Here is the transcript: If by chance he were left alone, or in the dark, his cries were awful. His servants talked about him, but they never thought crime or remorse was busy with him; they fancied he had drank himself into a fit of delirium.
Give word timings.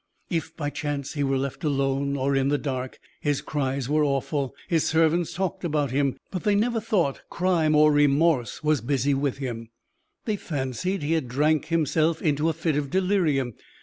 If 0.31 0.57
by 0.57 0.71
chance 0.71 1.13
he 1.13 1.23
were 1.23 1.37
left 1.37 1.63
alone, 1.63 2.15
or 2.17 2.35
in 2.35 2.47
the 2.47 2.57
dark, 2.57 2.97
his 3.19 3.39
cries 3.39 3.87
were 3.87 4.03
awful. 4.03 4.55
His 4.67 4.83
servants 4.83 5.31
talked 5.35 5.63
about 5.63 5.91
him, 5.91 6.17
but 6.31 6.43
they 6.43 6.55
never 6.55 6.79
thought 6.81 7.21
crime 7.29 7.75
or 7.75 7.91
remorse 7.91 8.63
was 8.63 8.81
busy 8.81 9.13
with 9.13 9.37
him; 9.37 9.69
they 10.25 10.37
fancied 10.37 11.03
he 11.03 11.13
had 11.13 11.27
drank 11.27 11.65
himself 11.67 12.19
into 12.19 12.49
a 12.49 12.53
fit 12.53 12.75
of 12.77 12.89
delirium. 12.89 13.53